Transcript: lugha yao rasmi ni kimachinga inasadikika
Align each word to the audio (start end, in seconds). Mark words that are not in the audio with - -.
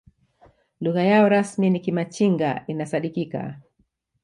lugha 0.81 1.03
yao 1.03 1.29
rasmi 1.29 1.69
ni 1.69 1.79
kimachinga 1.79 2.63
inasadikika 2.67 3.61